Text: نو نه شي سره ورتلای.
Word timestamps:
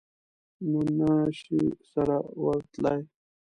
نو 0.69 0.79
نه 0.97 1.11
شي 1.39 1.59
سره 1.91 2.15
ورتلای. 2.43 3.01